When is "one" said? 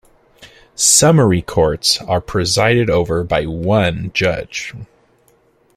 3.45-4.09